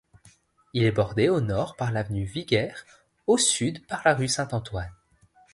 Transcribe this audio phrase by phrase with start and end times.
[0.73, 2.73] Il est bordé au nord par l'avenue Viger,
[3.27, 4.91] au sud par la rue Saint-Antoine.